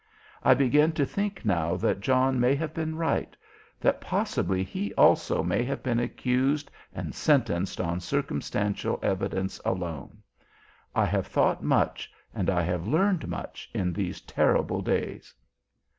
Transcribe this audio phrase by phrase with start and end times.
[0.41, 3.37] I begin to think now that John may have been right,
[3.79, 10.23] that possibly he also may have been accused and sentenced on circumstantial evidence alone.
[10.95, 15.35] I have thought much, and I have learned much in these terrible days."